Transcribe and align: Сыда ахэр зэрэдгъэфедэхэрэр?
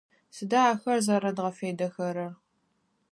Сыда 0.35 0.59
ахэр 0.73 0.97
зэрэдгъэфедэхэрэр? 1.05 2.31